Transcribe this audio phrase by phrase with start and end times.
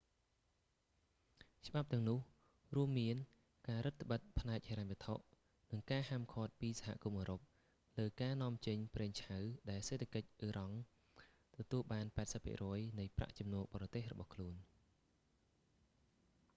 [1.67, 2.19] ច្បាប់ទាំងនោះ
[2.75, 3.17] រួមមាន
[3.67, 5.15] ការរឹតត្បិតផ្នែកហិរញ្ញវត្ថុ
[5.71, 7.41] និងការហាមឃាត់ពីសហគមន៍អ៊ឺរ៉ុប
[7.97, 9.37] លើការនាំចេញប្រេងឆៅ
[9.69, 10.77] ដែលសេដ្ឋកិច្ចអ៊ីរ៉ង់
[11.55, 12.05] ទទួលបាន
[12.51, 14.55] 80% នៃប្រាក់ចំណូលបរទេសរបស់ខ្លួន